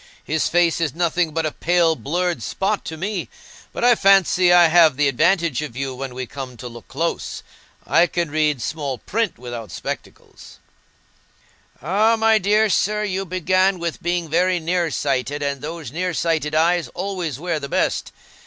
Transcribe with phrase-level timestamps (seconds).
[0.23, 3.29] His face is nothing but a pale blurred spot to me.
[3.71, 7.43] But I fancy I have the advantage of you when we come to look close.
[7.85, 10.57] I can read small print without spectacles."
[11.83, 16.55] "Ah, my dear sir, you began with being very near sighted, and those near sighted
[16.55, 18.11] eyes always wear the best.